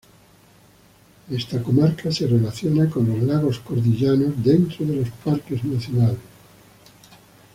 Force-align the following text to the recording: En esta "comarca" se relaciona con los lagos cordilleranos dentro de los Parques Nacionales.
En 1.29 1.35
esta 1.35 1.61
"comarca" 1.61 2.11
se 2.11 2.25
relaciona 2.25 2.89
con 2.89 3.07
los 3.07 3.21
lagos 3.21 3.59
cordilleranos 3.59 4.43
dentro 4.43 4.83
de 4.83 4.95
los 4.95 5.09
Parques 5.23 5.63
Nacionales. 5.63 6.17